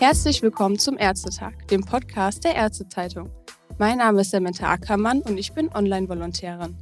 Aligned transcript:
Herzlich 0.00 0.42
willkommen 0.42 0.78
zum 0.78 0.96
Ärztetag, 0.96 1.66
dem 1.72 1.82
Podcast 1.82 2.44
der 2.44 2.54
Ärztezeitung. 2.54 3.30
Mein 3.78 3.98
Name 3.98 4.20
ist 4.20 4.30
Samantha 4.30 4.70
Ackermann 4.70 5.22
und 5.22 5.38
ich 5.38 5.52
bin 5.54 5.74
Online-Volontärin. 5.74 6.76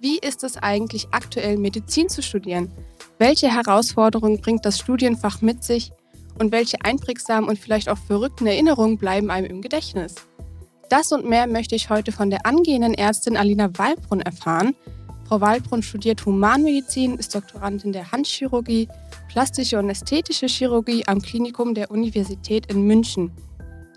Wie 0.00 0.18
ist 0.18 0.42
es 0.42 0.56
eigentlich 0.56 1.06
aktuell, 1.12 1.56
Medizin 1.58 2.08
zu 2.08 2.22
studieren? 2.22 2.72
Welche 3.20 3.46
Herausforderungen 3.46 4.40
bringt 4.40 4.64
das 4.64 4.80
Studienfach 4.80 5.42
mit 5.42 5.62
sich? 5.62 5.92
Und 6.40 6.50
welche 6.50 6.84
einprägsamen 6.84 7.48
und 7.48 7.56
vielleicht 7.56 7.88
auch 7.88 7.98
verrückten 7.98 8.48
Erinnerungen 8.48 8.98
bleiben 8.98 9.30
einem 9.30 9.46
im 9.46 9.62
Gedächtnis? 9.62 10.16
Das 10.90 11.12
und 11.12 11.28
mehr 11.28 11.46
möchte 11.46 11.76
ich 11.76 11.88
heute 11.88 12.10
von 12.10 12.30
der 12.30 12.46
angehenden 12.46 12.94
Ärztin 12.94 13.36
Alina 13.36 13.70
Wallbrunn 13.78 14.22
erfahren. 14.22 14.74
Frau 15.34 15.40
Wallbrunn 15.40 15.82
studiert 15.82 16.24
Humanmedizin, 16.26 17.16
ist 17.16 17.34
Doktorandin 17.34 17.90
der 17.90 18.12
Handchirurgie, 18.12 18.86
plastische 19.28 19.80
und 19.80 19.90
ästhetische 19.90 20.46
Chirurgie 20.46 21.08
am 21.08 21.20
Klinikum 21.20 21.74
der 21.74 21.90
Universität 21.90 22.66
in 22.66 22.86
München. 22.86 23.32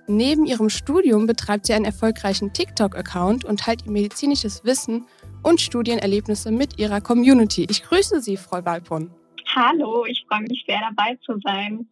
Neben 0.08 0.48
ihrem 0.48 0.72
Studium 0.72 1.28
betreibt 1.28 1.68
sie 1.68 1.74
einen 1.74 1.86
erfolgreichen 1.86 2.54
TikTok-Account 2.54 3.46
und 3.46 3.60
teilt 3.60 3.86
ihr 3.86 3.92
medizinisches 3.92 4.66
Wissen 4.66 5.06
und 5.44 5.62
Studienerlebnisse 5.62 6.50
mit 6.50 6.80
ihrer 6.80 7.02
Community. 7.02 7.68
Ich 7.70 7.84
grüße 7.84 8.20
Sie, 8.20 8.36
Frau 8.36 8.66
Wallbrunn. 8.66 9.12
Hallo, 9.56 10.06
ich 10.06 10.26
freue 10.28 10.42
mich 10.42 10.66
sehr 10.68 10.80
dabei 10.90 11.20
zu 11.24 11.40
sein. 11.44 11.88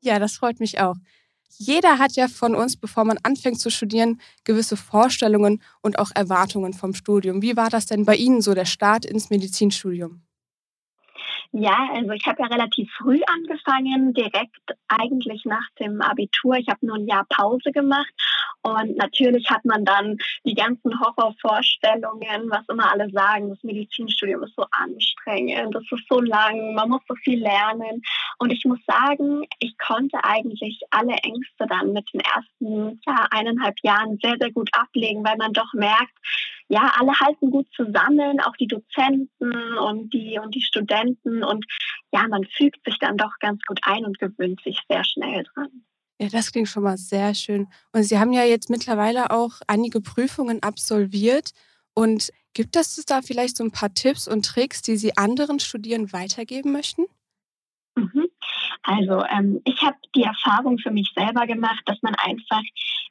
Ja, 0.00 0.20
das 0.20 0.36
freut 0.36 0.60
mich 0.60 0.78
auch. 0.78 0.94
Jeder 1.58 1.98
hat 1.98 2.16
ja 2.16 2.28
von 2.28 2.54
uns, 2.54 2.76
bevor 2.76 3.04
man 3.04 3.18
anfängt 3.22 3.60
zu 3.60 3.70
studieren, 3.70 4.20
gewisse 4.44 4.76
Vorstellungen 4.76 5.62
und 5.82 5.98
auch 5.98 6.10
Erwartungen 6.14 6.72
vom 6.72 6.94
Studium. 6.94 7.42
Wie 7.42 7.56
war 7.56 7.70
das 7.70 7.86
denn 7.86 8.04
bei 8.04 8.16
Ihnen 8.16 8.40
so, 8.40 8.54
der 8.54 8.64
Start 8.64 9.04
ins 9.04 9.30
Medizinstudium? 9.30 10.22
Ja, 11.52 11.88
also 11.92 12.12
ich 12.12 12.24
habe 12.26 12.42
ja 12.42 12.46
relativ 12.46 12.88
früh 12.96 13.20
angefangen, 13.26 14.14
direkt 14.14 14.56
eigentlich 14.86 15.44
nach 15.44 15.68
dem 15.80 16.00
Abitur. 16.00 16.54
Ich 16.54 16.68
habe 16.68 16.86
nur 16.86 16.94
ein 16.94 17.08
Jahr 17.08 17.26
Pause 17.28 17.72
gemacht 17.72 18.12
und 18.62 18.96
natürlich 18.96 19.50
hat 19.50 19.64
man 19.64 19.84
dann 19.84 20.18
die 20.44 20.54
ganzen 20.54 21.00
Horrorvorstellungen, 21.00 22.50
was 22.50 22.68
immer 22.68 22.92
alle 22.92 23.10
sagen, 23.10 23.48
das 23.48 23.62
Medizinstudium 23.64 24.44
ist 24.44 24.54
so 24.54 24.64
anstrengend, 24.70 25.74
das 25.74 25.82
ist 25.90 26.06
so 26.08 26.20
lang, 26.20 26.74
man 26.74 26.90
muss 26.90 27.02
so 27.08 27.14
viel 27.16 27.40
lernen. 27.40 28.02
Und 28.38 28.52
ich 28.52 28.64
muss 28.64 28.78
sagen, 28.86 29.44
ich 29.58 29.76
konnte 29.78 30.22
eigentlich 30.22 30.80
alle 30.90 31.14
Ängste 31.14 31.66
dann 31.68 31.92
mit 31.92 32.08
den 32.12 32.20
ersten 32.20 33.00
ja, 33.06 33.26
eineinhalb 33.30 33.76
Jahren 33.82 34.18
sehr, 34.22 34.36
sehr 34.38 34.52
gut 34.52 34.70
ablegen, 34.72 35.24
weil 35.24 35.36
man 35.36 35.52
doch 35.52 35.72
merkt, 35.72 36.12
ja, 36.70 36.92
alle 36.98 37.12
halten 37.18 37.50
gut 37.50 37.66
zusammen, 37.74 38.40
auch 38.40 38.56
die 38.56 38.68
Dozenten 38.68 39.76
und 39.78 40.14
die, 40.14 40.38
und 40.38 40.54
die 40.54 40.62
Studenten. 40.62 41.42
Und 41.42 41.66
ja, 42.12 42.28
man 42.28 42.44
fügt 42.56 42.84
sich 42.84 42.96
dann 43.00 43.16
doch 43.16 43.32
ganz 43.40 43.60
gut 43.66 43.80
ein 43.82 44.04
und 44.04 44.20
gewöhnt 44.20 44.60
sich 44.62 44.78
sehr 44.88 45.04
schnell 45.04 45.42
dran. 45.52 45.84
Ja, 46.20 46.28
das 46.28 46.52
klingt 46.52 46.68
schon 46.68 46.84
mal 46.84 46.96
sehr 46.96 47.34
schön. 47.34 47.66
Und 47.92 48.04
Sie 48.04 48.20
haben 48.20 48.32
ja 48.32 48.44
jetzt 48.44 48.70
mittlerweile 48.70 49.32
auch 49.32 49.54
einige 49.66 50.00
Prüfungen 50.00 50.62
absolviert. 50.62 51.50
Und 51.92 52.30
gibt 52.54 52.76
es 52.76 53.04
da 53.04 53.20
vielleicht 53.20 53.56
so 53.56 53.64
ein 53.64 53.72
paar 53.72 53.92
Tipps 53.92 54.28
und 54.28 54.46
Tricks, 54.46 54.80
die 54.80 54.96
Sie 54.96 55.16
anderen 55.16 55.58
Studierenden 55.58 56.12
weitergeben 56.12 56.70
möchten? 56.70 57.06
Mhm. 57.96 58.28
Also 58.82 59.24
ähm, 59.24 59.60
ich 59.64 59.82
habe 59.82 59.96
die 60.14 60.22
Erfahrung 60.22 60.78
für 60.78 60.92
mich 60.92 61.10
selber 61.16 61.46
gemacht, 61.46 61.82
dass 61.86 62.00
man 62.02 62.14
einfach 62.14 62.62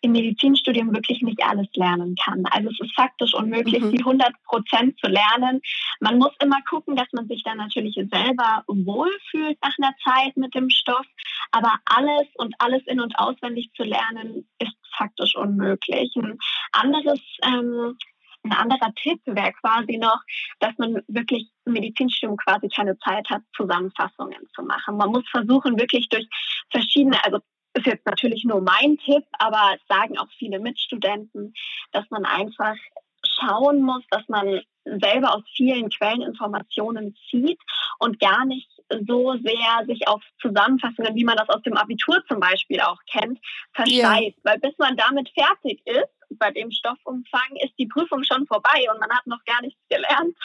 im 0.01 0.13
Medizinstudium 0.13 0.93
wirklich 0.93 1.21
nicht 1.21 1.43
alles 1.43 1.67
lernen 1.73 2.15
kann. 2.23 2.43
Also 2.51 2.69
es 2.69 2.79
ist 2.79 2.95
faktisch 2.95 3.33
unmöglich, 3.33 3.81
mhm. 3.81 3.91
die 3.91 3.99
100 3.99 4.31
Prozent 4.45 4.97
zu 4.99 5.07
lernen. 5.07 5.61
Man 5.99 6.17
muss 6.17 6.31
immer 6.41 6.61
gucken, 6.69 6.95
dass 6.95 7.07
man 7.11 7.27
sich 7.27 7.43
dann 7.43 7.57
natürlich 7.57 7.95
selber 7.95 8.63
wohlfühlt 8.67 9.57
nach 9.61 9.75
einer 9.77 9.95
Zeit 10.03 10.37
mit 10.37 10.55
dem 10.55 10.69
Stoff. 10.69 11.05
Aber 11.51 11.73
alles 11.85 12.27
und 12.35 12.55
alles 12.59 12.83
in- 12.85 13.01
und 13.01 13.17
auswendig 13.19 13.71
zu 13.75 13.83
lernen, 13.83 14.47
ist 14.59 14.75
faktisch 14.95 15.35
unmöglich. 15.35 16.11
Ein 16.15 16.37
anderes 16.71 17.19
ähm, 17.43 17.97
ein 18.43 18.53
anderer 18.53 18.93
Tipp 18.95 19.19
wäre 19.25 19.51
quasi 19.53 19.97
noch, 19.97 20.21
dass 20.59 20.77
man 20.77 21.03
wirklich 21.07 21.49
im 21.65 21.73
Medizinstudium 21.73 22.37
quasi 22.37 22.69
keine 22.69 22.97
Zeit 22.99 23.29
hat, 23.29 23.41
Zusammenfassungen 23.55 24.47
zu 24.55 24.63
machen. 24.63 24.95
Man 24.97 25.09
muss 25.09 25.27
versuchen, 25.29 25.77
wirklich 25.77 26.07
durch 26.07 26.25
verschiedene, 26.71 27.21
also 27.25 27.39
ist 27.73 27.85
jetzt 27.85 28.05
natürlich 28.05 28.43
nur 28.45 28.61
mein 28.61 28.97
Tipp, 28.97 29.23
aber 29.33 29.75
es 29.75 29.81
sagen 29.87 30.17
auch 30.17 30.29
viele 30.37 30.59
Mitstudenten, 30.59 31.53
dass 31.91 32.09
man 32.09 32.25
einfach 32.25 32.75
schauen 33.23 33.81
muss, 33.81 34.03
dass 34.09 34.27
man 34.27 34.61
selber 34.85 35.35
aus 35.35 35.43
vielen 35.55 35.89
Quellen 35.89 36.21
Informationen 36.21 37.15
zieht 37.29 37.59
und 37.99 38.19
gar 38.19 38.45
nicht 38.45 38.69
so 39.07 39.35
sehr 39.43 39.85
sich 39.85 40.07
auf 40.07 40.23
Zusammenfassungen, 40.41 41.15
wie 41.15 41.25
man 41.25 41.37
das 41.37 41.49
aus 41.49 41.61
dem 41.63 41.77
Abitur 41.77 42.23
zum 42.27 42.39
Beispiel 42.39 42.79
auch 42.81 42.99
kennt, 43.11 43.39
versteift. 43.73 44.37
Ja. 44.37 44.43
Weil 44.43 44.59
bis 44.59 44.77
man 44.77 44.97
damit 44.97 45.29
fertig 45.29 45.81
ist, 45.85 46.09
bei 46.37 46.51
dem 46.51 46.71
Stoffumfang, 46.71 47.55
ist 47.61 47.73
die 47.77 47.87
Prüfung 47.87 48.23
schon 48.23 48.45
vorbei 48.47 48.85
und 48.91 48.99
man 48.99 49.09
hat 49.11 49.25
noch 49.27 49.43
gar 49.45 49.61
nichts 49.61 49.79
gelernt. 49.89 50.35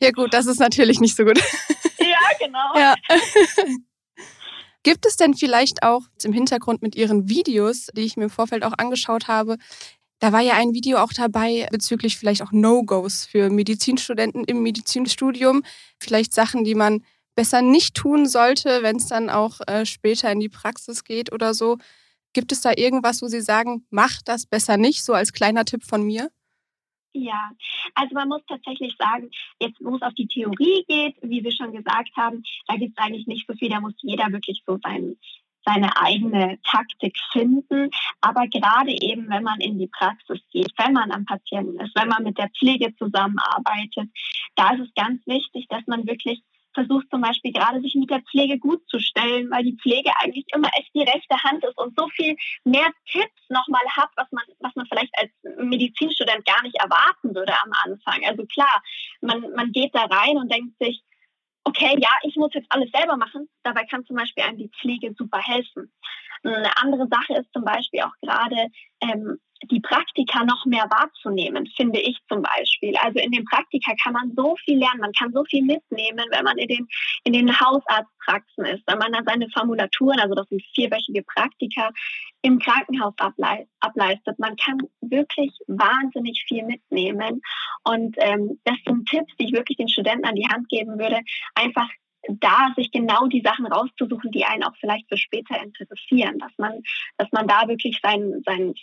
Ja 0.00 0.10
gut, 0.10 0.34
das 0.34 0.46
ist 0.46 0.58
natürlich 0.58 1.00
nicht 1.00 1.16
so 1.16 1.24
gut. 1.24 1.38
Ja, 2.02 2.46
genau. 2.46 2.72
Ja. 2.74 2.94
Gibt 4.82 5.06
es 5.06 5.16
denn 5.16 5.34
vielleicht 5.34 5.82
auch 5.82 6.02
im 6.22 6.32
Hintergrund 6.32 6.82
mit 6.82 6.96
Ihren 6.96 7.28
Videos, 7.28 7.86
die 7.94 8.02
ich 8.02 8.16
mir 8.16 8.24
im 8.24 8.30
Vorfeld 8.30 8.64
auch 8.64 8.74
angeschaut 8.76 9.28
habe, 9.28 9.56
da 10.22 10.32
war 10.32 10.40
ja 10.40 10.54
ein 10.54 10.72
Video 10.72 10.98
auch 10.98 11.12
dabei 11.12 11.66
bezüglich 11.72 12.16
vielleicht 12.16 12.42
auch 12.42 12.52
No-Gos 12.52 13.24
für 13.24 13.50
Medizinstudenten 13.50 14.44
im 14.44 14.62
Medizinstudium. 14.62 15.64
Vielleicht 15.98 16.32
Sachen, 16.32 16.62
die 16.62 16.76
man 16.76 17.02
besser 17.34 17.60
nicht 17.60 17.96
tun 17.96 18.28
sollte, 18.28 18.84
wenn 18.84 18.96
es 18.98 19.08
dann 19.08 19.30
auch 19.30 19.60
äh, 19.66 19.84
später 19.84 20.30
in 20.30 20.38
die 20.38 20.48
Praxis 20.48 21.02
geht 21.02 21.32
oder 21.32 21.54
so. 21.54 21.78
Gibt 22.34 22.52
es 22.52 22.60
da 22.60 22.70
irgendwas, 22.76 23.20
wo 23.20 23.26
Sie 23.26 23.40
sagen, 23.40 23.84
mach 23.90 24.22
das 24.22 24.46
besser 24.46 24.76
nicht, 24.76 25.02
so 25.04 25.12
als 25.12 25.32
kleiner 25.32 25.64
Tipp 25.64 25.82
von 25.84 26.04
mir? 26.04 26.30
Ja, 27.14 27.50
also 27.94 28.14
man 28.14 28.28
muss 28.28 28.42
tatsächlich 28.46 28.96
sagen, 28.98 29.30
jetzt 29.60 29.78
wo 29.80 29.96
es 29.96 30.02
auf 30.02 30.14
die 30.14 30.26
Theorie 30.26 30.84
geht, 30.88 31.16
wie 31.20 31.44
wir 31.44 31.52
schon 31.52 31.72
gesagt 31.72 32.16
haben, 32.16 32.42
da 32.66 32.76
gibt 32.76 32.98
es 32.98 33.04
eigentlich 33.04 33.26
nicht 33.26 33.46
so 33.46 33.54
viel, 33.54 33.68
da 33.68 33.80
muss 33.80 33.94
jeder 33.98 34.32
wirklich 34.32 34.62
so 34.66 34.78
sein, 34.82 35.16
seine 35.64 35.94
eigene 35.96 36.58
Taktik 36.62 37.16
finden. 37.30 37.90
Aber 38.22 38.46
gerade 38.48 38.92
eben, 38.92 39.28
wenn 39.28 39.42
man 39.42 39.60
in 39.60 39.78
die 39.78 39.88
Praxis 39.88 40.40
geht, 40.50 40.72
wenn 40.78 40.94
man 40.94 41.12
am 41.12 41.26
Patienten 41.26 41.78
ist, 41.80 41.94
wenn 41.94 42.08
man 42.08 42.24
mit 42.24 42.38
der 42.38 42.50
Pflege 42.58 42.94
zusammenarbeitet, 42.96 44.10
da 44.54 44.70
ist 44.72 44.80
es 44.80 44.94
ganz 44.94 45.24
wichtig, 45.26 45.66
dass 45.68 45.86
man 45.86 46.06
wirklich 46.06 46.42
versucht 46.74 47.08
zum 47.10 47.20
Beispiel 47.20 47.52
gerade 47.52 47.80
sich 47.80 47.94
mit 47.94 48.10
der 48.10 48.22
Pflege 48.22 48.58
gut 48.58 48.86
zu 48.88 48.98
stellen, 48.98 49.50
weil 49.50 49.64
die 49.64 49.76
Pflege 49.76 50.10
eigentlich 50.20 50.46
immer 50.54 50.68
echt 50.78 50.94
die 50.94 51.02
rechte 51.02 51.42
Hand 51.42 51.64
ist 51.64 51.78
und 51.78 51.96
so 51.96 52.08
viel 52.08 52.36
mehr 52.64 52.90
Tipps 53.06 53.48
nochmal 53.48 53.84
hat, 53.96 54.10
was 54.16 54.30
man, 54.32 54.44
was 54.60 54.74
man 54.74 54.86
vielleicht 54.86 55.12
als 55.18 55.30
Medizinstudent 55.58 56.44
gar 56.44 56.62
nicht 56.62 56.76
erwarten 56.76 57.34
würde 57.34 57.54
am 57.62 57.72
Anfang. 57.84 58.24
Also 58.26 58.44
klar, 58.46 58.82
man, 59.20 59.40
man 59.54 59.72
geht 59.72 59.94
da 59.94 60.04
rein 60.04 60.36
und 60.36 60.50
denkt 60.50 60.76
sich, 60.80 61.02
okay, 61.64 61.96
ja, 62.00 62.10
ich 62.22 62.36
muss 62.36 62.54
jetzt 62.54 62.70
alles 62.70 62.90
selber 62.90 63.16
machen. 63.16 63.48
Dabei 63.62 63.84
kann 63.84 64.04
zum 64.04 64.16
Beispiel 64.16 64.44
einem 64.44 64.58
die 64.58 64.70
Pflege 64.80 65.14
super 65.16 65.38
helfen. 65.38 65.92
Eine 66.42 66.76
andere 66.78 67.06
Sache 67.08 67.40
ist 67.40 67.52
zum 67.52 67.64
Beispiel 67.64 68.00
auch 68.00 68.14
gerade 68.20 68.68
ähm, 69.00 69.38
die 69.70 69.80
Praktika 69.80 70.44
noch 70.44 70.66
mehr 70.66 70.86
wahrzunehmen, 70.90 71.66
finde 71.76 72.00
ich 72.00 72.18
zum 72.28 72.42
Beispiel. 72.42 72.96
Also 72.96 73.18
in 73.20 73.30
den 73.30 73.44
Praktika 73.44 73.92
kann 74.02 74.12
man 74.12 74.32
so 74.36 74.56
viel 74.64 74.78
lernen, 74.78 75.00
man 75.00 75.12
kann 75.12 75.32
so 75.32 75.44
viel 75.44 75.62
mitnehmen, 75.62 76.24
wenn 76.30 76.44
man 76.44 76.58
in 76.58 76.68
den, 76.68 76.88
in 77.24 77.32
den 77.32 77.60
Hausarztpraxen 77.60 78.64
ist, 78.66 78.82
wenn 78.86 78.98
man 78.98 79.12
dann 79.12 79.24
seine 79.24 79.48
Formulaturen, 79.50 80.18
also 80.20 80.34
das 80.34 80.48
sind 80.48 80.62
vierwöchige 80.74 81.22
Praktika, 81.22 81.90
im 82.42 82.58
Krankenhaus 82.58 83.14
ableistet. 83.18 84.38
Man 84.38 84.56
kann 84.56 84.78
wirklich 85.00 85.52
wahnsinnig 85.68 86.44
viel 86.48 86.64
mitnehmen. 86.64 87.40
Und 87.84 88.16
ähm, 88.18 88.60
das 88.64 88.76
sind 88.84 89.08
Tipps, 89.08 89.32
die 89.38 89.46
ich 89.46 89.52
wirklich 89.52 89.78
den 89.78 89.88
Studenten 89.88 90.24
an 90.24 90.34
die 90.34 90.48
Hand 90.48 90.68
geben 90.68 90.98
würde, 90.98 91.20
einfach 91.54 91.88
da 92.28 92.72
sich 92.76 92.90
genau 92.90 93.26
die 93.26 93.42
Sachen 93.42 93.66
rauszusuchen, 93.66 94.30
die 94.30 94.44
einen 94.44 94.62
auch 94.62 94.76
vielleicht 94.78 95.08
für 95.08 95.16
später 95.16 95.60
interessieren, 95.62 96.38
dass 96.38 96.52
man, 96.56 96.82
dass 97.18 97.30
man 97.32 97.46
da 97.46 97.68
wirklich 97.68 97.98
sein, 98.02 98.42
sein 98.44 98.74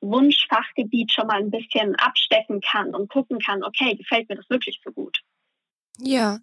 Wunschfachgebiet 0.00 1.12
schon 1.12 1.26
mal 1.26 1.38
ein 1.38 1.50
bisschen 1.50 1.94
abstecken 1.96 2.60
kann 2.60 2.94
und 2.94 3.10
gucken 3.10 3.38
kann, 3.38 3.62
okay, 3.62 3.94
gefällt 3.96 4.28
mir 4.28 4.36
das 4.36 4.48
wirklich 4.48 4.80
so 4.84 4.92
gut. 4.92 5.20
Ja. 5.98 6.38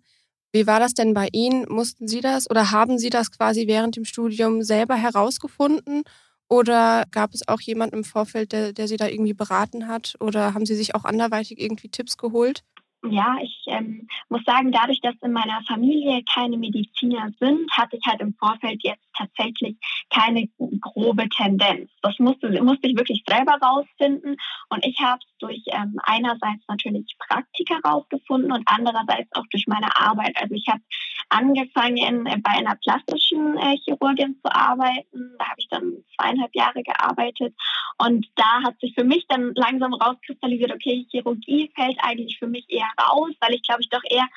Wie 0.51 0.67
war 0.67 0.79
das 0.79 0.93
denn 0.93 1.15
bei 1.15 1.29
Ihnen? 1.31 1.65
Mussten 1.67 2.07
Sie 2.07 2.21
das 2.21 2.47
oder 2.47 2.69
haben 2.69 2.99
Sie 2.99 3.09
das 3.09 3.31
quasi 3.31 3.65
während 3.65 3.95
dem 3.95 4.05
Studium 4.05 4.61
selber 4.61 4.95
herausgefunden? 4.95 6.03
Oder 6.47 7.05
gab 7.09 7.33
es 7.33 7.47
auch 7.47 7.59
jemand 7.59 7.93
im 7.93 8.03
Vorfeld, 8.03 8.51
der, 8.51 8.73
der 8.73 8.87
Sie 8.87 8.97
da 8.97 9.07
irgendwie 9.07 9.33
beraten 9.33 9.87
hat? 9.87 10.15
Oder 10.19 10.53
haben 10.53 10.67
Sie 10.67 10.75
sich 10.75 10.93
auch 10.93 11.05
anderweitig 11.05 11.59
irgendwie 11.59 11.89
Tipps 11.89 12.17
geholt? 12.17 12.63
Ja, 13.09 13.37
ich 13.41 13.63
ähm, 13.67 14.07
muss 14.29 14.43
sagen, 14.45 14.71
dadurch, 14.71 15.01
dass 15.01 15.15
in 15.21 15.33
meiner 15.33 15.61
Familie 15.67 16.23
keine 16.23 16.57
Mediziner 16.57 17.31
sind, 17.39 17.69
hatte 17.71 17.97
ich 17.97 18.05
halt 18.05 18.21
im 18.21 18.33
Vorfeld 18.35 18.81
jetzt 18.83 19.03
tatsächlich 19.17 19.77
keine 20.09 20.47
grobe 20.79 21.27
Tendenz. 21.29 21.91
Das 22.01 22.17
musste, 22.19 22.49
musste 22.61 22.87
ich 22.87 22.97
wirklich 22.97 23.23
selber 23.27 23.57
rausfinden. 23.61 24.37
Und 24.69 24.85
ich 24.85 24.99
habe 24.99 25.19
es 25.19 25.37
durch 25.39 25.61
ähm, 25.67 25.99
einerseits 26.03 26.63
natürlich 26.67 27.15
Praktika 27.27 27.79
rausgefunden 27.85 28.51
und 28.51 28.63
andererseits 28.65 29.29
auch 29.33 29.45
durch 29.51 29.65
meine 29.67 29.95
Arbeit. 29.95 30.35
Also 30.37 30.53
ich 30.53 30.67
habe 30.67 30.81
angefangen, 31.29 32.25
äh, 32.25 32.37
bei 32.37 32.51
einer 32.51 32.75
plastischen 32.75 33.57
äh, 33.57 33.77
Chirurgin 33.83 34.39
zu 34.43 34.53
arbeiten. 34.53 35.35
Da 35.39 35.45
habe 35.45 35.59
ich 35.59 35.67
dann 35.69 36.03
zweieinhalb 36.15 36.55
Jahre 36.55 36.83
gearbeitet. 36.83 37.55
Und 37.97 38.27
da 38.35 38.63
hat 38.63 38.79
sich 38.79 38.93
für 38.95 39.03
mich 39.03 39.25
dann 39.27 39.53
langsam 39.55 39.93
rauskristallisiert, 39.93 40.71
okay, 40.71 41.05
Chirurgie 41.09 41.71
fällt 41.75 41.97
eigentlich 42.01 42.37
für 42.37 42.47
mich 42.47 42.65
eher 42.69 42.89
raus, 42.99 43.31
weil 43.39 43.53
ich 43.53 43.63
glaube 43.63 43.81
ich 43.81 43.89
doch 43.89 44.03
eher 44.09 44.27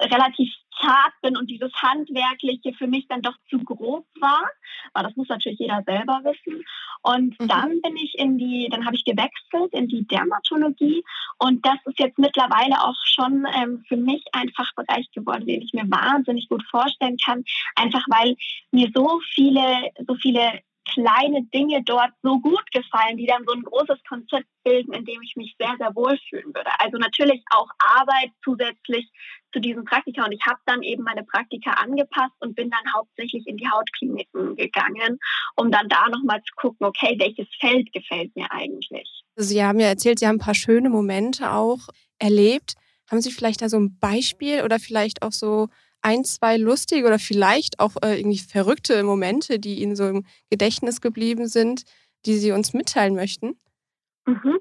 relativ 0.00 0.52
zart 0.80 1.12
bin 1.22 1.36
und 1.36 1.50
dieses 1.50 1.72
Handwerkliche 1.74 2.72
für 2.74 2.86
mich 2.86 3.06
dann 3.08 3.22
doch 3.22 3.34
zu 3.48 3.58
grob 3.58 4.06
war. 4.20 4.48
Aber 4.92 5.08
das 5.08 5.16
muss 5.16 5.28
natürlich 5.28 5.58
jeder 5.58 5.82
selber 5.86 6.20
wissen. 6.24 6.64
Und 7.02 7.38
mhm. 7.40 7.48
dann 7.48 7.80
bin 7.82 7.96
ich 7.96 8.14
in 8.16 8.38
die, 8.38 8.68
dann 8.70 8.86
habe 8.86 8.96
ich 8.96 9.04
gewechselt 9.04 9.72
in 9.72 9.88
die 9.88 10.06
Dermatologie. 10.06 11.02
Und 11.38 11.64
das 11.64 11.76
ist 11.84 11.98
jetzt 11.98 12.18
mittlerweile 12.18 12.82
auch 12.82 12.96
schon 13.04 13.46
ähm, 13.54 13.84
für 13.88 13.96
mich 13.96 14.22
ein 14.32 14.50
Fachbereich 14.50 15.10
geworden, 15.12 15.46
den 15.46 15.62
ich 15.62 15.72
mir 15.72 15.84
wahnsinnig 15.90 16.48
gut 16.48 16.64
vorstellen 16.70 17.16
kann. 17.24 17.44
Einfach 17.76 18.04
weil 18.08 18.36
mir 18.70 18.90
so 18.94 19.20
viele, 19.34 19.90
so 20.06 20.14
viele 20.16 20.60
kleine 20.84 21.42
Dinge 21.54 21.82
dort 21.84 22.10
so 22.22 22.40
gut 22.40 22.64
gefallen, 22.72 23.16
die 23.16 23.26
dann 23.26 23.44
so 23.46 23.52
ein 23.52 23.62
großes 23.62 23.98
Konzept 24.08 24.46
bilden, 24.64 24.92
in 24.92 25.04
dem 25.04 25.22
ich 25.22 25.34
mich 25.36 25.54
sehr, 25.58 25.74
sehr 25.78 25.94
wohl 25.94 26.18
fühlen 26.28 26.54
würde. 26.54 26.70
Also 26.78 26.98
natürlich 26.98 27.42
auch 27.50 27.68
Arbeit 27.78 28.30
zusätzlich 28.42 29.10
zu 29.52 29.60
diesem 29.60 29.84
Praktika. 29.84 30.24
Und 30.24 30.32
ich 30.32 30.44
habe 30.46 30.58
dann 30.66 30.82
eben 30.82 31.02
meine 31.02 31.24
Praktika 31.24 31.72
angepasst 31.72 32.34
und 32.40 32.54
bin 32.54 32.70
dann 32.70 32.92
hauptsächlich 32.94 33.46
in 33.46 33.56
die 33.56 33.68
Hautkliniken 33.68 34.56
gegangen, 34.56 35.18
um 35.56 35.70
dann 35.70 35.88
da 35.88 36.08
nochmal 36.08 36.42
zu 36.42 36.54
gucken, 36.56 36.86
okay, 36.86 37.16
welches 37.18 37.48
Feld 37.60 37.92
gefällt 37.92 38.34
mir 38.36 38.50
eigentlich. 38.50 39.08
Sie 39.36 39.64
haben 39.64 39.80
ja 39.80 39.88
erzählt, 39.88 40.18
Sie 40.18 40.26
haben 40.26 40.36
ein 40.36 40.44
paar 40.44 40.54
schöne 40.54 40.90
Momente 40.90 41.52
auch 41.52 41.88
erlebt. 42.18 42.74
Haben 43.10 43.20
Sie 43.20 43.32
vielleicht 43.32 43.62
da 43.62 43.68
so 43.68 43.78
ein 43.78 43.98
Beispiel 43.98 44.62
oder 44.62 44.78
vielleicht 44.78 45.22
auch 45.22 45.32
so 45.32 45.68
ein, 46.02 46.24
zwei 46.24 46.56
lustige 46.56 47.06
oder 47.06 47.18
vielleicht 47.18 47.80
auch 47.80 47.96
äh, 48.02 48.18
irgendwie 48.18 48.38
verrückte 48.38 49.02
Momente, 49.02 49.58
die 49.58 49.80
Ihnen 49.80 49.96
so 49.96 50.08
im 50.08 50.24
Gedächtnis 50.50 51.00
geblieben 51.00 51.46
sind, 51.46 51.84
die 52.26 52.34
Sie 52.34 52.52
uns 52.52 52.72
mitteilen 52.72 53.14
möchten? 53.14 53.58
Mhm. 54.26 54.58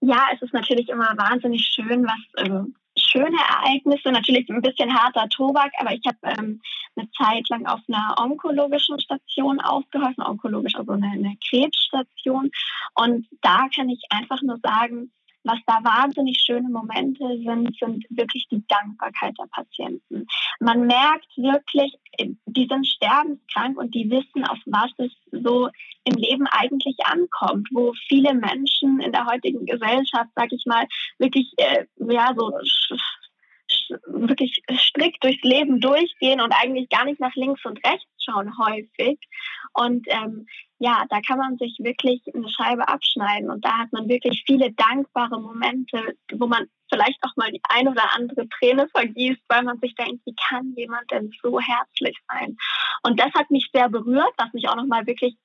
Ja, 0.00 0.28
es 0.34 0.42
ist 0.42 0.54
natürlich 0.54 0.88
immer 0.88 1.14
wahnsinnig 1.16 1.62
schön, 1.62 2.04
was 2.04 2.46
ähm, 2.46 2.74
schöne 2.96 3.36
Ereignisse, 3.36 4.10
natürlich 4.10 4.48
ein 4.48 4.62
bisschen 4.62 4.94
harter 4.94 5.28
Tobak, 5.28 5.72
aber 5.78 5.92
ich 5.92 6.02
habe 6.06 6.18
ähm, 6.22 6.60
eine 6.96 7.10
Zeit 7.12 7.48
lang 7.48 7.66
auf 7.66 7.80
einer 7.88 8.14
onkologischen 8.18 8.98
Station 9.00 9.60
aufgeholfen, 9.60 10.24
onkologisch, 10.24 10.74
also 10.74 10.92
eine, 10.92 11.08
eine 11.08 11.36
Krebsstation. 11.48 12.50
Und 12.94 13.26
da 13.42 13.68
kann 13.74 13.88
ich 13.88 14.02
einfach 14.10 14.42
nur 14.42 14.58
sagen, 14.62 15.12
was 15.44 15.58
da 15.66 15.78
wahnsinnig 15.82 16.42
schöne 16.44 16.68
Momente 16.68 17.24
sind, 17.44 17.76
sind 17.78 18.04
wirklich 18.10 18.46
die 18.50 18.62
Dankbarkeit 18.68 19.34
der 19.38 19.46
Patienten. 19.50 20.26
Man 20.58 20.86
merkt 20.86 21.28
wirklich, 21.36 21.94
die 22.18 22.66
sind 22.66 22.86
sterbenskrank 22.86 23.78
und 23.78 23.94
die 23.94 24.10
wissen, 24.10 24.44
auf 24.44 24.58
was 24.66 24.90
es 24.98 25.12
so 25.30 25.68
im 26.04 26.14
Leben 26.14 26.46
eigentlich 26.46 26.96
ankommt, 27.04 27.68
wo 27.72 27.92
viele 28.08 28.34
Menschen 28.34 29.00
in 29.00 29.12
der 29.12 29.26
heutigen 29.26 29.66
Gesellschaft, 29.66 30.30
sag 30.34 30.52
ich 30.52 30.64
mal, 30.66 30.86
wirklich 31.18 31.52
äh, 31.56 31.86
ja 32.08 32.34
so 32.36 32.52
wirklich 34.06 34.62
strikt 34.78 35.22
durchs 35.22 35.42
Leben 35.42 35.80
durchgehen 35.80 36.40
und 36.40 36.52
eigentlich 36.52 36.88
gar 36.88 37.04
nicht 37.04 37.20
nach 37.20 37.34
links 37.34 37.64
und 37.64 37.84
rechts 37.84 38.08
schauen 38.24 38.52
häufig. 38.58 39.18
Und 39.72 40.06
ähm, 40.08 40.46
ja, 40.78 41.04
da 41.10 41.20
kann 41.20 41.38
man 41.38 41.58
sich 41.58 41.76
wirklich 41.78 42.22
eine 42.34 42.48
Scheibe 42.48 42.88
abschneiden 42.88 43.50
und 43.50 43.64
da 43.64 43.78
hat 43.78 43.92
man 43.92 44.08
wirklich 44.08 44.42
viele 44.46 44.72
dankbare 44.72 45.40
Momente, 45.40 46.16
wo 46.32 46.46
man 46.46 46.66
vielleicht 46.92 47.18
auch 47.22 47.36
mal 47.36 47.50
die 47.50 47.60
ein 47.68 47.86
oder 47.86 48.14
andere 48.14 48.48
Träne 48.48 48.88
vergießt, 48.88 49.42
weil 49.48 49.62
man 49.62 49.78
sich 49.78 49.94
denkt, 49.94 50.22
wie 50.24 50.34
kann 50.34 50.74
jemand 50.76 51.10
denn 51.10 51.30
so 51.42 51.60
herzlich 51.60 52.16
sein? 52.28 52.56
Und 53.02 53.20
das 53.20 53.32
hat 53.34 53.50
mich 53.50 53.68
sehr 53.72 53.88
berührt, 53.88 54.32
was 54.38 54.52
mich 54.52 54.68
auch 54.68 54.76
nochmal 54.76 55.06
wirklich 55.06 55.36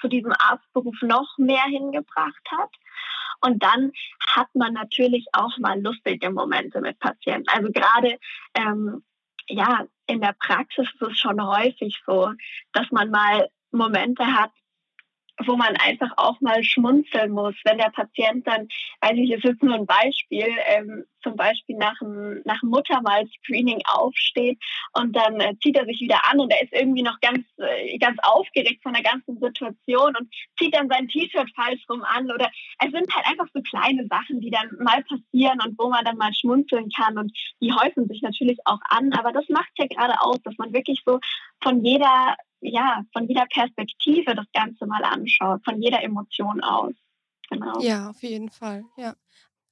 zu 0.00 0.08
diesem 0.08 0.32
Arztberuf 0.38 0.96
noch 1.02 1.36
mehr 1.38 1.64
hingebracht 1.64 2.42
hat. 2.50 2.70
Und 3.40 3.62
dann 3.62 3.92
hat 4.26 4.48
man 4.54 4.72
natürlich 4.72 5.26
auch 5.32 5.56
mal 5.58 5.80
lustige 5.80 6.30
Momente 6.30 6.80
mit 6.80 6.98
Patienten. 6.98 7.48
Also 7.48 7.70
gerade 7.70 8.18
ähm, 8.54 9.04
ja, 9.48 9.86
in 10.06 10.20
der 10.20 10.34
Praxis 10.38 10.88
ist 10.92 11.02
es 11.02 11.18
schon 11.18 11.42
häufig 11.44 12.00
so, 12.06 12.32
dass 12.72 12.90
man 12.90 13.10
mal 13.10 13.48
Momente 13.70 14.24
hat, 14.24 14.50
wo 15.44 15.56
man 15.56 15.76
einfach 15.76 16.10
auch 16.16 16.40
mal 16.40 16.62
schmunzeln 16.62 17.32
muss, 17.32 17.54
wenn 17.64 17.78
der 17.78 17.90
Patient 17.90 18.46
dann, 18.46 18.68
weiß 19.00 19.16
ich, 19.16 19.30
es 19.30 19.44
ist 19.44 19.62
nur 19.62 19.74
ein 19.74 19.86
Beispiel, 19.86 20.46
ähm, 20.66 21.04
zum 21.22 21.36
Beispiel 21.36 21.76
nach 21.76 21.98
dem, 21.98 22.42
nach 22.44 22.60
dem 22.60 22.68
Muttermal-Screening 22.68 23.80
aufsteht 23.86 24.58
und 24.92 25.16
dann 25.16 25.40
äh, 25.40 25.54
zieht 25.62 25.76
er 25.76 25.86
sich 25.86 26.00
wieder 26.00 26.20
an 26.30 26.38
und 26.38 26.52
er 26.52 26.62
ist 26.62 26.72
irgendwie 26.72 27.02
noch 27.02 27.18
ganz, 27.20 27.44
äh, 27.56 27.98
ganz 27.98 28.18
aufgeregt 28.22 28.82
von 28.82 28.92
der 28.92 29.02
ganzen 29.02 29.40
Situation 29.40 30.14
und 30.16 30.28
zieht 30.58 30.74
dann 30.74 30.88
sein 30.88 31.08
T-Shirt 31.08 31.50
falsch 31.56 31.82
rum 31.88 32.02
an 32.04 32.30
oder 32.30 32.50
es 32.78 32.92
sind 32.92 33.12
halt 33.14 33.26
einfach 33.26 33.48
so 33.52 33.60
kleine 33.62 34.06
Sachen, 34.08 34.40
die 34.40 34.50
dann 34.50 34.68
mal 34.78 35.02
passieren 35.04 35.58
und 35.66 35.78
wo 35.78 35.88
man 35.88 36.04
dann 36.04 36.18
mal 36.18 36.32
schmunzeln 36.34 36.90
kann 36.90 37.18
und 37.18 37.32
die 37.60 37.72
häufen 37.72 38.06
sich 38.06 38.22
natürlich 38.22 38.58
auch 38.66 38.80
an, 38.88 39.12
aber 39.14 39.32
das 39.32 39.48
macht 39.48 39.70
ja 39.78 39.86
gerade 39.86 40.20
aus, 40.20 40.40
dass 40.44 40.56
man 40.58 40.72
wirklich 40.72 41.02
so 41.04 41.18
von 41.60 41.84
jeder 41.84 42.36
ja, 42.64 43.02
von 43.12 43.28
jeder 43.28 43.46
Perspektive 43.46 44.34
das 44.34 44.46
Ganze 44.52 44.86
mal 44.86 45.04
anschaut, 45.04 45.62
von 45.64 45.80
jeder 45.80 46.02
Emotion 46.02 46.62
aus. 46.62 46.94
Genau. 47.50 47.80
Ja, 47.80 48.10
auf 48.10 48.22
jeden 48.22 48.50
Fall, 48.50 48.84
ja. 48.96 49.14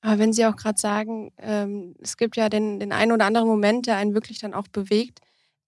Aber 0.03 0.19
wenn 0.19 0.33
Sie 0.33 0.45
auch 0.45 0.57
gerade 0.57 0.79
sagen, 0.79 1.33
ähm, 1.39 1.95
es 2.01 2.17
gibt 2.17 2.37
ja 2.37 2.49
den, 2.49 2.81
den 2.81 2.93
einen 2.93 3.13
oder 3.13 3.25
anderen 3.25 3.49
Moment, 3.49 3.87
der 3.87 3.97
einen 3.97 4.15
wirklich 4.15 4.41
dann 4.41 4.53
auch 4.53 4.69
bewegt, 4.69 5.21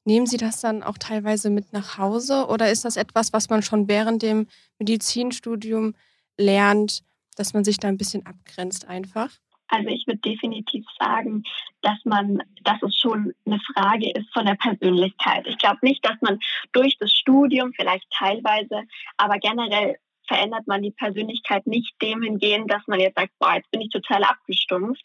nehmen 0.04 0.26
Sie 0.26 0.36
das 0.36 0.60
dann 0.60 0.82
auch 0.82 0.98
teilweise 0.98 1.50
mit 1.50 1.72
nach 1.72 1.98
Hause 1.98 2.46
oder 2.48 2.70
ist 2.70 2.84
das 2.84 2.96
etwas, 2.96 3.32
was 3.32 3.48
man 3.48 3.62
schon 3.62 3.88
während 3.88 4.22
dem 4.22 4.46
Medizinstudium 4.78 5.94
lernt, 6.36 7.04
dass 7.36 7.54
man 7.54 7.64
sich 7.64 7.78
da 7.78 7.88
ein 7.88 7.96
bisschen 7.96 8.26
abgrenzt 8.26 8.86
einfach? 8.86 9.30
Also 9.68 9.88
ich 9.88 10.06
würde 10.06 10.20
definitiv 10.20 10.84
sagen, 10.98 11.44
dass 11.84 11.98
man, 12.04 12.42
dass 12.62 12.82
es 12.82 12.96
schon 12.96 13.34
eine 13.46 13.60
Frage 13.74 14.10
ist 14.10 14.32
von 14.32 14.46
der 14.46 14.54
Persönlichkeit. 14.54 15.46
Ich 15.46 15.58
glaube 15.58 15.78
nicht, 15.82 16.04
dass 16.04 16.20
man 16.20 16.38
durch 16.72 16.96
das 16.98 17.12
Studium 17.12 17.72
vielleicht 17.74 18.10
teilweise, 18.10 18.84
aber 19.16 19.38
generell 19.38 19.96
verändert 20.26 20.66
man 20.66 20.82
die 20.82 20.92
Persönlichkeit 20.92 21.66
nicht 21.66 21.94
dem 22.00 22.22
hingehen, 22.22 22.66
dass 22.66 22.82
man 22.86 23.00
jetzt 23.00 23.18
sagt, 23.18 23.32
boah, 23.38 23.54
jetzt 23.54 23.70
bin 23.70 23.82
ich 23.82 23.90
total 23.90 24.24
abgestumpft. 24.24 25.04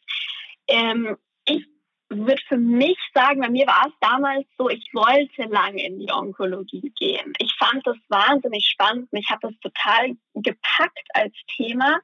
Ähm, 0.68 1.18
ich 1.46 1.66
würde 2.10 2.42
für 2.48 2.58
mich 2.58 2.98
sagen, 3.14 3.42
bei 3.42 3.50
mir 3.50 3.68
war 3.68 3.88
es 3.88 3.94
damals 4.00 4.48
so, 4.58 4.69
ich 4.69 4.90
wollte 4.94 5.44
lange 5.44 5.86
in 5.86 6.00
die 6.00 6.12
Onkologie 6.12 6.92
gehen. 6.98 7.33
Ich 7.40 7.54
fand 7.59 7.86
das 7.86 7.98
wahnsinnig 8.07 8.66
spannend. 8.68 9.12
Mich 9.12 9.30
hat 9.30 9.44
das 9.44 9.54
total 9.62 10.16
gepackt 10.33 11.07
als 11.14 11.33
Thema. 11.56 12.00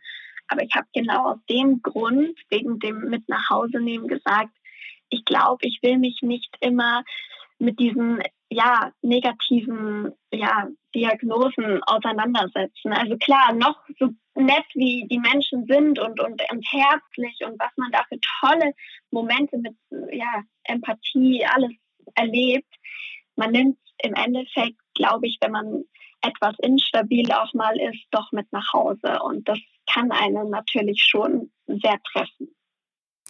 Aber 0.47 0.61
ich 0.61 0.75
habe 0.75 0.87
genau 0.93 1.31
aus 1.31 1.39
dem 1.49 1.81
Grund, 1.81 2.37
wegen 2.49 2.77
dem 2.79 3.09
mit 3.09 3.27
nach 3.29 3.49
Hause 3.49 3.79
nehmen, 3.79 4.07
gesagt, 4.07 4.51
ich 5.15 5.25
glaube, 5.25 5.65
ich 5.65 5.79
will 5.81 5.97
mich 5.97 6.21
nicht 6.21 6.55
immer 6.59 7.03
mit 7.57 7.79
diesen 7.79 8.21
ja, 8.49 8.91
negativen 9.01 10.13
ja, 10.31 10.67
Diagnosen 10.93 11.81
auseinandersetzen. 11.83 12.93
Also 12.93 13.17
klar, 13.17 13.53
noch 13.53 13.77
so 13.99 14.09
nett 14.35 14.65
wie 14.73 15.07
die 15.09 15.19
Menschen 15.19 15.65
sind 15.65 15.99
und, 15.99 16.19
und, 16.19 16.41
und 16.51 16.65
herzlich 16.71 17.39
und 17.45 17.59
was 17.59 17.71
man 17.77 17.91
da 17.91 18.03
für 18.09 18.19
tolle 18.41 18.73
Momente 19.11 19.57
mit 19.57 19.75
ja, 20.11 20.43
Empathie 20.63 21.45
alles 21.45 21.71
erlebt. 22.15 22.71
Man 23.35 23.51
nimmt 23.51 23.77
im 23.99 24.13
Endeffekt, 24.13 24.79
glaube 24.93 25.27
ich, 25.27 25.37
wenn 25.41 25.51
man 25.51 25.83
etwas 26.21 26.55
instabil 26.59 27.31
auch 27.31 27.53
mal 27.53 27.79
ist, 27.79 28.05
doch 28.11 28.31
mit 28.31 28.51
nach 28.51 28.73
Hause. 28.73 29.19
Und 29.23 29.47
das 29.47 29.59
kann 29.91 30.11
einen 30.11 30.49
natürlich 30.49 31.01
schon 31.03 31.51
sehr 31.67 31.99
treffen. 32.11 32.55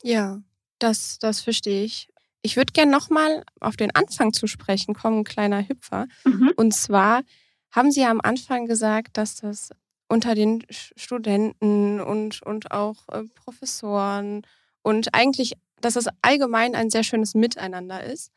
Ja, 0.03 0.39
das, 0.79 1.19
das 1.19 1.41
verstehe 1.41 1.83
ich. 1.83 2.09
Ich 2.41 2.57
würde 2.57 2.73
gerne 2.73 2.91
nochmal 2.91 3.43
auf 3.59 3.75
den 3.75 3.95
Anfang 3.95 4.33
zu 4.33 4.47
sprechen 4.47 4.93
kommen, 4.93 5.23
kleiner 5.23 5.67
Hüpfer. 5.67 6.07
Mhm. 6.25 6.53
Und 6.55 6.73
zwar 6.73 7.23
haben 7.71 7.91
Sie 7.91 8.01
ja 8.01 8.11
am 8.11 8.21
Anfang 8.21 8.67
gesagt, 8.67 9.17
dass 9.17 9.37
das 9.37 9.69
unter 10.07 10.35
den 10.35 10.63
Studenten 10.69 11.99
und, 11.99 12.41
und 12.43 12.71
auch 12.71 13.07
äh, 13.09 13.23
Professoren 13.33 14.45
und 14.83 15.13
eigentlich, 15.13 15.53
dass 15.81 15.95
das 15.95 16.05
allgemein 16.21 16.75
ein 16.75 16.89
sehr 16.89 17.03
schönes 17.03 17.33
Miteinander 17.33 18.03
ist. 18.03 18.31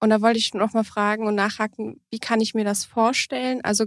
Und 0.00 0.10
da 0.10 0.22
wollte 0.22 0.38
ich 0.38 0.54
nochmal 0.54 0.84
fragen 0.84 1.26
und 1.26 1.34
nachhaken, 1.34 2.00
wie 2.10 2.20
kann 2.20 2.40
ich 2.40 2.54
mir 2.54 2.64
das 2.64 2.84
vorstellen? 2.84 3.60
Also 3.64 3.86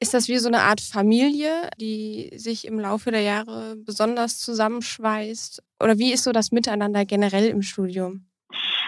ist 0.00 0.14
das 0.14 0.28
wie 0.28 0.38
so 0.38 0.48
eine 0.48 0.62
Art 0.62 0.80
Familie, 0.80 1.70
die 1.80 2.32
sich 2.34 2.66
im 2.66 2.80
Laufe 2.80 3.12
der 3.12 3.22
Jahre 3.22 3.76
besonders 3.76 4.38
zusammenschweißt? 4.38 5.62
Oder 5.84 5.98
wie 5.98 6.12
ist 6.14 6.24
so 6.24 6.32
das 6.32 6.50
Miteinander 6.50 7.04
generell 7.04 7.48
im 7.50 7.60
Studium? 7.60 8.24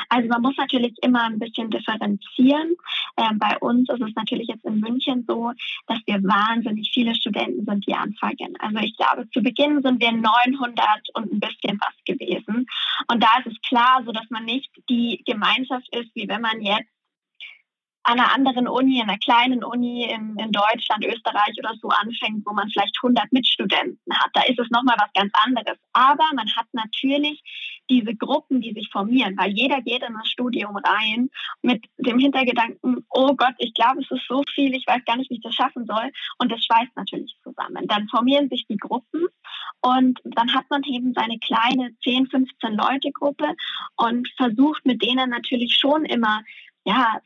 Also 0.08 0.28
man 0.28 0.40
muss 0.40 0.56
natürlich 0.56 0.94
immer 1.02 1.24
ein 1.24 1.38
bisschen 1.38 1.68
differenzieren. 1.68 2.74
Ähm, 3.18 3.38
bei 3.38 3.58
uns 3.58 3.88
ist 3.90 4.00
es 4.00 4.14
natürlich 4.14 4.48
jetzt 4.48 4.64
in 4.64 4.80
München 4.80 5.24
so, 5.28 5.52
dass 5.88 5.98
wir 6.06 6.22
wahnsinnig 6.22 6.90
viele 6.94 7.14
Studenten 7.14 7.66
sind, 7.66 7.86
die 7.86 7.94
anfangen. 7.94 8.56
Also 8.60 8.78
ich 8.78 8.96
glaube, 8.96 9.28
zu 9.30 9.42
Beginn 9.42 9.82
sind 9.82 10.00
wir 10.00 10.12
900 10.12 10.78
und 11.14 11.32
ein 11.32 11.40
bisschen 11.40 11.78
was 11.80 11.94
gewesen. 12.06 12.66
Und 13.08 13.22
da 13.22 13.28
ist 13.40 13.52
es 13.52 13.60
klar, 13.68 14.02
so 14.06 14.12
dass 14.12 14.30
man 14.30 14.46
nicht 14.46 14.70
die 14.88 15.22
Gemeinschaft 15.26 15.94
ist, 15.94 16.14
wie 16.14 16.28
wenn 16.28 16.40
man 16.40 16.62
jetzt 16.62 16.95
an 18.06 18.20
einer 18.20 18.32
anderen 18.32 18.68
Uni, 18.68 19.00
in 19.00 19.08
einer 19.08 19.18
kleinen 19.18 19.64
Uni 19.64 20.04
in, 20.04 20.36
in 20.38 20.52
Deutschland, 20.52 21.04
Österreich 21.04 21.54
oder 21.58 21.74
so 21.82 21.88
anfängt, 21.88 22.46
wo 22.46 22.52
man 22.52 22.70
vielleicht 22.70 22.96
100 23.02 23.32
Mitstudenten 23.32 24.14
hat. 24.14 24.30
Da 24.32 24.42
ist 24.42 24.60
es 24.60 24.70
nochmal 24.70 24.94
was 24.96 25.12
ganz 25.12 25.32
anderes. 25.44 25.76
Aber 25.92 26.24
man 26.36 26.46
hat 26.54 26.66
natürlich 26.72 27.42
diese 27.90 28.14
Gruppen, 28.14 28.60
die 28.60 28.72
sich 28.74 28.88
formieren, 28.92 29.36
weil 29.36 29.50
jeder 29.50 29.82
geht 29.82 30.04
in 30.04 30.14
das 30.14 30.28
Studium 30.28 30.76
rein 30.76 31.30
mit 31.62 31.84
dem 31.98 32.20
Hintergedanken, 32.20 33.04
oh 33.10 33.34
Gott, 33.34 33.54
ich 33.58 33.74
glaube, 33.74 34.00
es 34.00 34.10
ist 34.10 34.26
so 34.28 34.42
viel, 34.54 34.72
ich 34.74 34.86
weiß 34.86 35.04
gar 35.04 35.16
nicht, 35.16 35.28
wie 35.30 35.36
ich 35.36 35.42
das 35.42 35.54
schaffen 35.54 35.84
soll. 35.84 36.12
Und 36.38 36.52
das 36.52 36.64
schweißt 36.64 36.94
natürlich 36.94 37.34
zusammen. 37.42 37.88
Dann 37.88 38.08
formieren 38.08 38.48
sich 38.48 38.66
die 38.68 38.76
Gruppen 38.76 39.26
und 39.80 40.20
dann 40.22 40.54
hat 40.54 40.66
man 40.70 40.84
eben 40.84 41.12
seine 41.12 41.40
kleine 41.40 41.90
10, 42.04 42.28
15 42.28 42.74
Leute 42.74 43.10
Gruppe 43.10 43.56
und 43.96 44.28
versucht 44.36 44.86
mit 44.86 45.02
denen 45.02 45.30
natürlich 45.30 45.74
schon 45.76 46.04
immer 46.04 46.42
ja, 46.84 47.20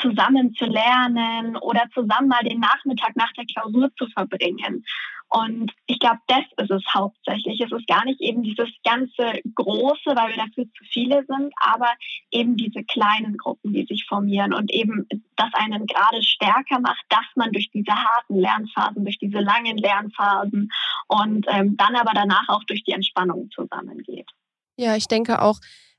zusammen 0.00 0.54
zu 0.54 0.64
lernen 0.66 1.56
oder 1.56 1.84
zusammen 1.92 2.28
mal 2.28 2.42
den 2.42 2.60
Nachmittag 2.60 3.16
nach 3.16 3.32
der 3.32 3.44
Klausur 3.46 3.90
zu 3.96 4.06
verbringen. 4.08 4.84
Und 5.28 5.72
ich 5.86 5.98
glaube, 5.98 6.20
das 6.28 6.44
ist 6.58 6.70
es 6.70 6.84
hauptsächlich. 6.94 7.60
Es 7.60 7.72
ist 7.72 7.88
gar 7.88 8.04
nicht 8.04 8.20
eben 8.20 8.44
dieses 8.44 8.68
ganze 8.84 9.40
Große, 9.54 10.14
weil 10.14 10.28
wir 10.28 10.36
dafür 10.36 10.64
zu 10.64 10.84
viele 10.92 11.24
sind, 11.26 11.52
aber 11.56 11.88
eben 12.30 12.56
diese 12.56 12.84
kleinen 12.84 13.36
Gruppen, 13.36 13.72
die 13.72 13.84
sich 13.84 14.04
formieren 14.08 14.54
und 14.54 14.72
eben 14.72 15.08
das 15.34 15.50
einen 15.54 15.86
gerade 15.86 16.22
stärker 16.22 16.78
macht, 16.78 17.04
dass 17.08 17.26
man 17.34 17.50
durch 17.50 17.68
diese 17.72 17.92
harten 17.92 18.36
Lernphasen, 18.36 19.04
durch 19.04 19.18
diese 19.18 19.40
langen 19.40 19.76
Lernphasen 19.76 20.70
und 21.08 21.46
ähm, 21.48 21.76
dann 21.76 21.96
aber 21.96 22.12
danach 22.14 22.48
auch 22.48 22.62
durch 22.64 22.84
die 22.84 22.92
Entspannung 22.92 23.50
zusammengeht. 23.50 24.30
Ja, 24.76 24.94
ich 24.94 25.08
denke 25.08 25.42
auch, 25.42 25.58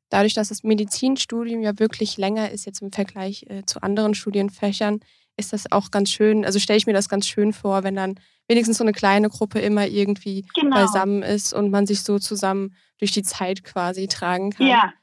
dadurch, 0.10 0.34
dass 0.34 0.50
das 0.50 0.64
Medizinstudium 0.64 1.62
ja 1.62 1.78
wirklich 1.80 2.18
länger 2.18 2.52
ist 2.52 2.66
jetzt 2.66 2.82
im 2.82 2.92
Vergleich 2.92 3.46
äh, 3.50 3.66
zu 3.66 3.82
anderen 3.82 4.14
Studienfächern, 4.14 5.00
ist 5.38 5.54
das 5.54 5.72
auch 5.72 5.92
ganz 5.92 6.12
schön, 6.12 6.46
also 6.46 6.60
stelle 6.60 6.78
ich 6.78 6.88
mir 6.88 6.94
das 6.94 7.10
ganz 7.10 7.28
schön 7.28 7.54
vor, 7.54 7.84
wenn 7.84 7.96
dann 7.96 8.16
wenigstens 8.48 8.78
so 8.78 8.84
eine 8.84 8.94
kleine 8.94 9.30
Gruppe 9.30 9.60
immer 9.60 9.88
irgendwie 9.88 10.46
genau. 10.54 10.76
beisammen 10.76 11.24
ist 11.24 11.54
und 11.54 11.72
man 11.72 11.86
sich 11.88 12.04
so 12.04 12.20
zusammen 12.20 12.76
durch 13.00 13.12
die 13.12 13.24
Zeit 13.24 13.64
quasi 13.64 14.08
tragen 14.08 14.52
kann. 14.52 14.68
Ja. 14.68 14.94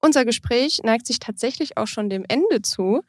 Unser 0.00 0.24
Gespräch 0.24 0.80
neigt 0.82 1.06
sich 1.06 1.18
tatsächlich 1.18 1.76
auch 1.76 1.86
schon 1.86 2.10
dem 2.10 2.24
Ende 2.28 2.62
zu. 2.62 3.02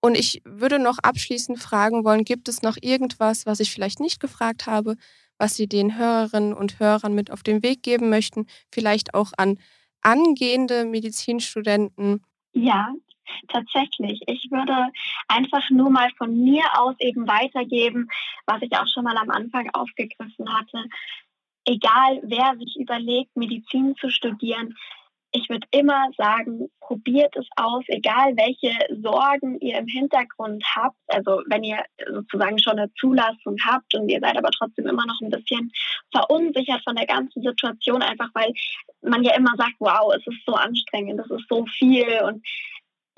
Und 0.00 0.16
ich 0.16 0.40
würde 0.44 0.78
noch 0.78 0.98
abschließend 0.98 1.58
fragen 1.58 2.04
wollen, 2.04 2.24
gibt 2.24 2.48
es 2.48 2.62
noch 2.62 2.78
irgendwas, 2.80 3.44
was 3.44 3.60
ich 3.60 3.70
vielleicht 3.70 4.00
nicht 4.00 4.18
gefragt 4.18 4.66
habe, 4.66 4.96
was 5.36 5.54
Sie 5.54 5.68
den 5.68 5.98
Hörerinnen 5.98 6.54
und 6.54 6.80
Hörern 6.80 7.14
mit 7.14 7.30
auf 7.30 7.42
den 7.42 7.62
Weg 7.62 7.82
geben 7.82 8.08
möchten? 8.08 8.46
Vielleicht 8.70 9.12
auch 9.12 9.32
an 9.36 9.58
angehende 10.02 10.84
Medizinstudenten? 10.84 12.24
Ja, 12.52 12.92
tatsächlich. 13.48 14.20
Ich 14.26 14.50
würde 14.50 14.88
einfach 15.28 15.68
nur 15.70 15.90
mal 15.90 16.10
von 16.16 16.36
mir 16.42 16.64
aus 16.74 16.94
eben 16.98 17.26
weitergeben, 17.28 18.08
was 18.46 18.62
ich 18.62 18.72
auch 18.76 18.86
schon 18.88 19.04
mal 19.04 19.16
am 19.16 19.30
Anfang 19.30 19.70
aufgegriffen 19.72 20.52
hatte. 20.52 20.84
Egal, 21.64 22.20
wer 22.24 22.56
sich 22.58 22.76
überlegt, 22.78 23.36
Medizin 23.36 23.94
zu 23.96 24.10
studieren, 24.10 24.76
ich 25.32 25.48
würde 25.48 25.66
immer 25.70 26.08
sagen, 26.16 26.68
probiert 26.80 27.36
es 27.36 27.46
aus, 27.56 27.84
egal 27.86 28.36
welche 28.36 28.72
Sorgen 29.00 29.58
ihr 29.60 29.78
im 29.78 29.86
Hintergrund 29.86 30.64
habt. 30.74 30.96
Also 31.06 31.42
wenn 31.46 31.62
ihr 31.62 31.84
sozusagen 32.12 32.58
schon 32.58 32.78
eine 32.78 32.92
Zulassung 32.94 33.56
habt 33.64 33.94
und 33.94 34.08
ihr 34.08 34.18
seid 34.20 34.36
aber 34.36 34.50
trotzdem 34.50 34.88
immer 34.88 35.06
noch 35.06 35.20
ein 35.20 35.30
bisschen 35.30 35.70
verunsichert 36.12 36.82
von 36.82 36.96
der 36.96 37.06
ganzen 37.06 37.42
Situation, 37.42 38.02
einfach 38.02 38.30
weil 38.34 38.52
man 39.02 39.22
ja 39.22 39.34
immer 39.36 39.52
sagt, 39.56 39.74
wow, 39.78 40.12
es 40.14 40.26
ist 40.26 40.44
so 40.44 40.54
anstrengend, 40.54 41.20
es 41.20 41.30
ist 41.30 41.48
so 41.48 41.64
viel 41.78 42.06
und 42.24 42.44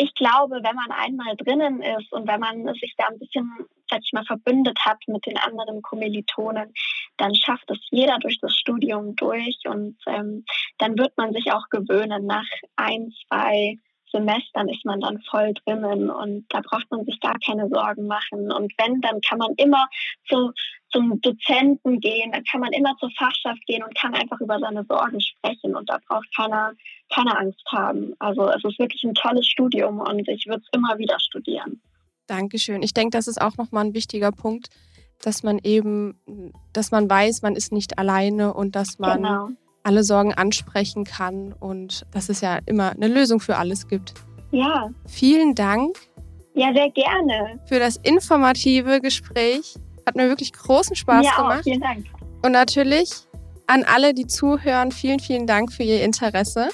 ich 0.02 0.14
glaube, 0.14 0.56
wenn 0.62 0.74
man 0.74 0.90
einmal 0.90 1.36
drinnen 1.36 1.80
ist 1.80 2.12
und 2.12 2.26
wenn 2.26 2.40
man 2.40 2.66
sich 2.74 2.94
da 2.96 3.06
ein 3.06 3.18
bisschen, 3.18 3.48
sag 3.88 4.00
ich 4.02 4.12
mal, 4.12 4.24
verbündet 4.24 4.78
hat 4.84 4.98
mit 5.06 5.24
den 5.26 5.38
anderen 5.38 5.80
Kommilitonen, 5.82 6.72
dann 7.18 7.34
schafft 7.34 7.70
es 7.70 7.78
jeder 7.90 8.18
durch 8.18 8.38
das 8.40 8.54
Studium 8.54 9.14
durch 9.14 9.58
und 9.64 9.96
ähm, 10.06 10.44
dann 10.78 10.98
wird 10.98 11.16
man 11.16 11.32
sich 11.32 11.52
auch 11.52 11.68
gewöhnen. 11.70 12.26
Nach 12.26 12.46
ein, 12.76 13.12
zwei 13.28 13.76
Semestern 14.10 14.68
ist 14.68 14.84
man 14.84 15.00
dann 15.00 15.22
voll 15.22 15.54
drinnen 15.64 16.10
und 16.10 16.46
da 16.48 16.60
braucht 16.60 16.90
man 16.90 17.04
sich 17.04 17.20
gar 17.20 17.38
keine 17.44 17.68
Sorgen 17.68 18.06
machen. 18.06 18.50
Und 18.50 18.72
wenn, 18.78 19.00
dann 19.00 19.20
kann 19.20 19.38
man 19.38 19.54
immer 19.56 19.86
zu, 20.28 20.52
zum 20.92 21.20
Dozenten 21.20 22.00
gehen, 22.00 22.32
dann 22.32 22.44
kann 22.44 22.60
man 22.60 22.72
immer 22.72 22.94
zur 22.98 23.10
Fachschaft 23.18 23.64
gehen 23.66 23.82
und 23.82 23.94
kann 23.94 24.14
einfach 24.14 24.40
über 24.40 24.58
seine 24.58 24.84
Sorgen 24.84 25.20
sprechen 25.20 25.74
und 25.74 25.88
da 25.88 25.98
braucht 26.08 26.28
keiner, 26.36 26.72
keine 27.12 27.36
Angst 27.38 27.64
haben. 27.70 28.14
Also 28.18 28.48
es 28.48 28.64
ist 28.64 28.78
wirklich 28.78 29.02
ein 29.04 29.14
tolles 29.14 29.46
Studium 29.46 30.00
und 30.00 30.28
ich 30.28 30.46
würde 30.46 30.62
es 30.62 30.78
immer 30.78 30.98
wieder 30.98 31.18
studieren. 31.18 31.80
Dankeschön. 32.26 32.82
Ich 32.82 32.94
denke, 32.94 33.16
das 33.16 33.26
ist 33.26 33.40
auch 33.40 33.56
nochmal 33.56 33.86
ein 33.86 33.94
wichtiger 33.94 34.30
Punkt, 34.30 34.68
dass 35.22 35.42
man 35.42 35.58
eben, 35.62 36.52
dass 36.72 36.90
man 36.90 37.08
weiß, 37.08 37.42
man 37.42 37.56
ist 37.56 37.72
nicht 37.72 37.98
alleine 37.98 38.54
und 38.54 38.76
dass 38.76 38.98
man 38.98 39.22
genau 39.22 39.48
alle 39.82 40.04
Sorgen 40.04 40.32
ansprechen 40.34 41.04
kann 41.04 41.52
und 41.52 42.06
dass 42.12 42.28
es 42.28 42.40
ja 42.40 42.58
immer 42.66 42.90
eine 42.90 43.08
Lösung 43.08 43.40
für 43.40 43.56
alles 43.56 43.88
gibt. 43.88 44.14
Ja. 44.50 44.90
Vielen 45.06 45.54
Dank. 45.54 45.96
Ja, 46.54 46.72
sehr 46.74 46.90
gerne. 46.90 47.60
Für 47.66 47.78
das 47.78 47.96
informative 47.96 49.00
Gespräch. 49.00 49.74
Hat 50.06 50.16
mir 50.16 50.28
wirklich 50.28 50.52
großen 50.52 50.96
Spaß 50.96 51.24
ja, 51.24 51.36
gemacht. 51.36 51.60
Auch, 51.60 51.62
vielen 51.64 51.80
Dank. 51.80 52.06
Und 52.42 52.52
natürlich 52.52 53.10
an 53.66 53.84
alle, 53.84 54.14
die 54.14 54.26
zuhören, 54.26 54.92
vielen, 54.92 55.20
vielen 55.20 55.46
Dank 55.46 55.72
für 55.72 55.82
Ihr 55.82 56.02
Interesse. 56.02 56.70